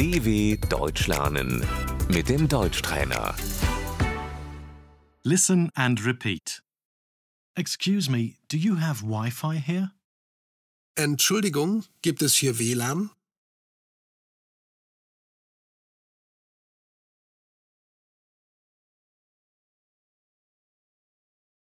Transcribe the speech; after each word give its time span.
DW 0.00 0.56
Deutsch 0.70 1.08
lernen 1.08 1.62
mit 2.08 2.30
dem 2.30 2.48
Deutschtrainer. 2.48 3.34
Listen 5.24 5.70
and 5.74 6.02
repeat. 6.06 6.62
Excuse 7.54 8.08
me, 8.08 8.36
do 8.48 8.56
you 8.56 8.76
have 8.76 9.02
Wi-Fi 9.02 9.58
here? 9.58 9.90
Entschuldigung, 10.96 11.84
gibt 12.00 12.22
es 12.22 12.34
hier 12.36 12.58
WLAN? 12.58 13.10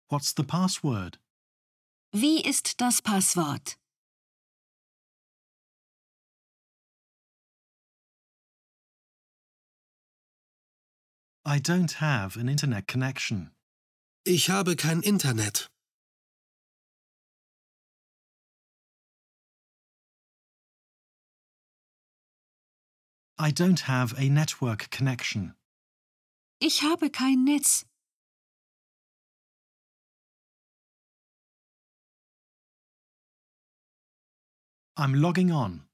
What's 0.10 0.34
the 0.36 0.44
password? 0.44 1.20
Wie 2.12 2.42
ist 2.42 2.82
das 2.82 3.04
Passwort? 3.04 3.78
I 11.46 11.60
don't 11.60 11.92
have 12.00 12.38
an 12.38 12.48
internet 12.48 12.88
connection. 12.88 13.52
Ich 14.26 14.50
habe 14.50 14.78
kein 14.78 15.02
Internet. 15.02 15.68
I 23.38 23.52
don't 23.52 23.82
have 23.82 24.14
a 24.18 24.30
network 24.30 24.90
connection. 24.90 25.54
Ich 26.62 26.82
habe 26.82 27.10
kein 27.10 27.44
Netz. 27.44 27.86
I'm 34.96 35.14
logging 35.14 35.52
on. 35.52 35.90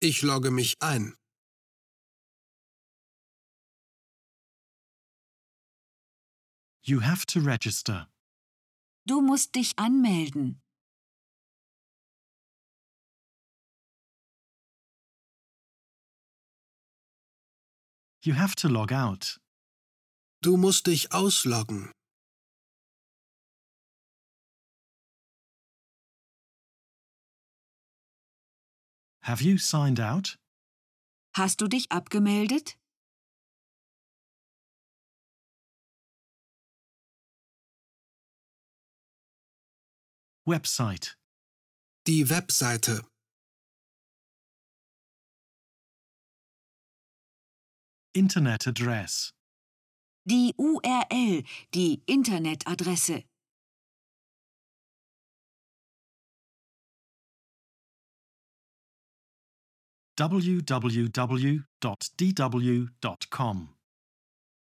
Ich 0.00 0.20
logge 0.20 0.50
mich 0.50 0.74
ein. 0.80 1.14
You 6.86 7.00
have 7.00 7.24
to 7.28 7.40
register. 7.40 8.08
Du 9.06 9.22
musst 9.22 9.54
dich 9.54 9.72
anmelden. 9.78 10.60
You 18.22 18.34
have 18.34 18.54
to 18.56 18.68
log 18.68 18.92
out. 18.92 19.40
Du 20.42 20.58
musst 20.58 20.86
dich 20.86 21.10
ausloggen. 21.10 21.90
Have 29.22 29.40
you 29.40 29.56
signed 29.56 30.00
out? 30.00 30.36
Hast 31.34 31.62
du 31.62 31.66
dich 31.66 31.90
abgemeldet? 31.90 32.76
Website. 40.46 41.16
Die 42.06 42.28
Webseite. 42.28 43.02
Internet 48.12 48.66
address. 48.66 49.32
Die 50.28 50.52
URL, 50.58 51.44
die 51.72 52.02
Internetadresse. 52.04 53.24
www.dw.com. 60.18 61.28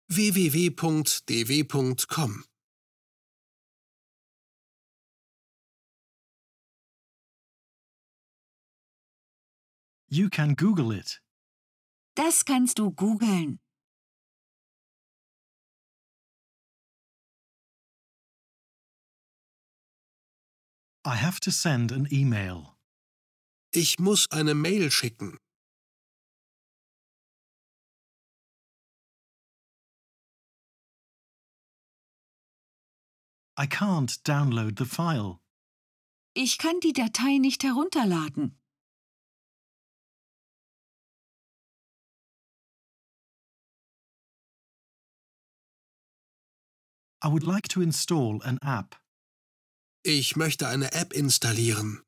www.dw.com. 0.09 1.69
You 10.11 10.27
can 10.29 10.55
Google 10.55 10.91
it. 10.91 11.21
Das 12.15 12.43
kannst 12.43 12.79
du 12.79 12.89
googeln. 12.91 13.59
I 21.05 21.15
have 21.15 21.39
to 21.41 21.51
send 21.51 21.91
an 21.91 22.07
email. 22.11 22.75
Ich 23.71 23.99
muss 23.99 24.25
eine 24.31 24.55
Mail 24.55 24.89
schicken. 24.89 25.37
I 33.55 33.67
can't 33.67 34.17
download 34.23 34.79
the 34.79 34.85
file. 34.85 35.39
Ich 36.33 36.57
kann 36.57 36.79
die 36.79 36.93
Datei 36.93 37.37
nicht 37.37 37.63
herunterladen. 37.63 38.58
I 47.21 47.27
would 47.27 47.45
like 47.45 47.67
to 47.69 47.81
install 47.81 48.41
an 48.43 48.59
app. 48.63 48.95
Ich 50.03 50.37
möchte 50.37 50.67
eine 50.67 50.93
App 50.93 51.13
installieren. 51.13 52.01